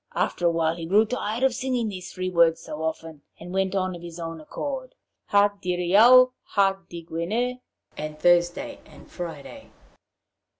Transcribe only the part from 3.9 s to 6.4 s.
of his own accord: 'Ha Diriaou,